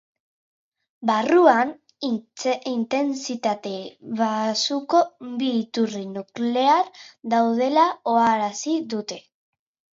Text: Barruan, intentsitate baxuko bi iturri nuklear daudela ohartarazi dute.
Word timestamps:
Barruan, 1.09 1.73
intentsitate 2.07 3.75
baxuko 4.23 5.03
bi 5.43 5.51
iturri 5.61 6.03
nuklear 6.17 6.93
daudela 7.37 7.89
ohartarazi 7.95 8.79
dute. 8.95 9.25